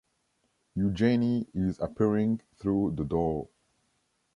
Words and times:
Eugénie 0.77 1.45
is 1.53 1.77
appearing 1.79 2.41
through 2.55 2.91
the 2.95 3.03
door. 3.05 3.47